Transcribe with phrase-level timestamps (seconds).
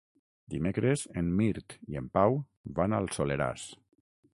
[0.53, 2.41] Dimecres en Mirt i en Pau
[2.81, 3.73] van al Soleràs.